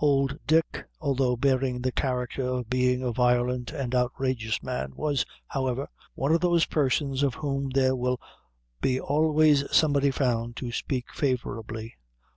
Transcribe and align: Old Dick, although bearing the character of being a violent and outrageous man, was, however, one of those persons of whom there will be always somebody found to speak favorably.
Old 0.00 0.40
Dick, 0.44 0.84
although 1.00 1.36
bearing 1.36 1.80
the 1.82 1.92
character 1.92 2.42
of 2.42 2.68
being 2.68 3.00
a 3.00 3.12
violent 3.12 3.70
and 3.70 3.94
outrageous 3.94 4.60
man, 4.60 4.92
was, 4.96 5.24
however, 5.46 5.88
one 6.16 6.32
of 6.34 6.40
those 6.40 6.66
persons 6.66 7.22
of 7.22 7.34
whom 7.34 7.70
there 7.70 7.94
will 7.94 8.18
be 8.80 8.98
always 8.98 9.62
somebody 9.70 10.10
found 10.10 10.56
to 10.56 10.72
speak 10.72 11.14
favorably. 11.14 11.94